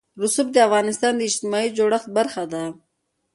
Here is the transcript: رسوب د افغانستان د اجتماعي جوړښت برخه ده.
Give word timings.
رسوب 0.21 0.47
د 0.53 0.57
افغانستان 0.67 1.13
د 1.17 1.21
اجتماعي 1.29 1.69
جوړښت 1.77 2.07
برخه 2.17 2.43
ده. 2.53 2.63